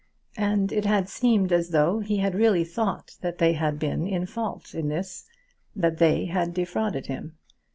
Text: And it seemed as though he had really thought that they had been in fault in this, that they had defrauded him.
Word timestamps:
And 0.39 0.71
it 0.71 1.09
seemed 1.09 1.51
as 1.51 1.69
though 1.69 1.99
he 1.99 2.17
had 2.17 2.33
really 2.33 2.63
thought 2.63 3.17
that 3.21 3.37
they 3.37 3.53
had 3.53 3.77
been 3.77 4.07
in 4.07 4.25
fault 4.25 4.73
in 4.73 4.89
this, 4.89 5.27
that 5.75 5.99
they 5.99 6.25
had 6.25 6.55
defrauded 6.55 7.05
him. 7.05 7.37